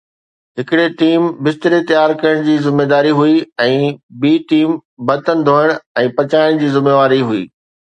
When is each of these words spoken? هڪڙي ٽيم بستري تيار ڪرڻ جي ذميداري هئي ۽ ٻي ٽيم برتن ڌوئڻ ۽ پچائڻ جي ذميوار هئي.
هڪڙي 0.59 0.85
ٽيم 1.01 1.27
بستري 1.47 1.81
تيار 1.91 2.15
ڪرڻ 2.23 2.41
جي 2.49 2.57
ذميداري 2.69 3.13
هئي 3.21 3.37
۽ 3.69 3.93
ٻي 4.25 4.35
ٽيم 4.55 4.77
برتن 5.11 5.49
ڌوئڻ 5.51 5.79
۽ 6.09 6.17
پچائڻ 6.21 6.63
جي 6.65 6.77
ذميوار 6.81 7.21
هئي. 7.27 7.43